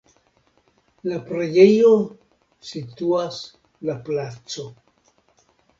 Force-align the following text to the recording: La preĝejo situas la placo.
La 1.09 1.19
preĝejo 1.27 1.93
situas 2.73 3.39
la 3.91 4.01
placo. 4.09 4.69